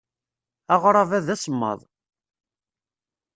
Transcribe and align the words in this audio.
Aɣrab-a 0.73 1.19
d 1.25 1.27
asemmaḍ. 1.35 1.79